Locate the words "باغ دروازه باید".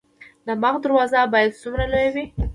0.61-1.59